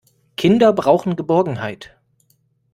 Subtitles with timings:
[0.35, 1.95] Kinder brauchen Geborgenheit.